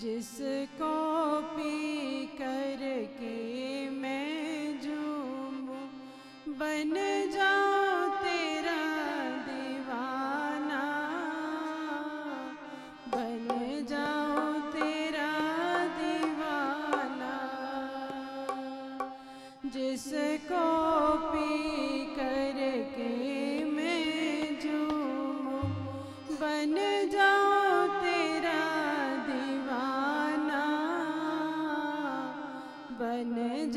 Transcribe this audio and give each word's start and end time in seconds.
जिसको 0.00 0.94
पी 1.52 2.26
करके 2.38 3.36
मैं 3.90 4.80
झूमूं 4.80 5.84
बन 6.58 6.92
जाऊँ 7.34 8.10
तेरा 8.16 8.76
दीवाना। 9.46 10.82
बन 13.08 13.48
जाऊँ 13.88 14.60
तेरा 14.72 15.32
दीवाना। 15.96 17.34
जिसको 19.66 20.64
पी 21.32 22.04
करके 22.14 23.12
मैं 23.64 24.60
झूमूं 24.60 25.68
बन 26.40 26.74
जाऊँ 27.12 27.55
बन 33.30 33.70